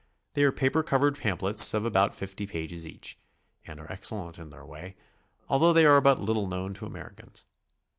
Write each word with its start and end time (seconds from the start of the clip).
They 0.33 0.43
are 0.45 0.51
paper 0.51 0.81
covered 0.81 1.19
pamphlets 1.19 1.75
of 1.75 1.85
about 1.85 2.15
50 2.15 2.47
'pages 2.47 2.87
each, 2.87 3.19
and 3.67 3.79
are 3.79 3.91
excellent 3.91 4.39
in 4.39 4.49
their 4.49 4.65
way, 4.65 4.95
although 5.47 5.73
they 5.73 5.85
are 5.85 6.01
but 6.01 6.17
little 6.17 6.47
known 6.47 6.73
to 6.73 6.87
Americans. 6.87 7.45